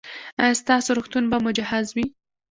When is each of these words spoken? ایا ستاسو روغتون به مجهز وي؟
ایا 0.41 0.53
ستاسو 0.61 0.89
روغتون 0.97 1.23
به 1.31 1.37
مجهز 1.45 1.87
وي؟ 1.95 2.05